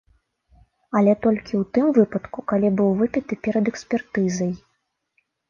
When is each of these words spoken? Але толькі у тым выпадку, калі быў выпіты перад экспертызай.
Але 0.99 1.13
толькі 1.25 1.59
у 1.59 1.65
тым 1.79 1.85
выпадку, 1.97 2.39
калі 2.53 2.73
быў 2.81 2.89
выпіты 3.03 3.39
перад 3.45 3.65
экспертызай. 3.75 4.53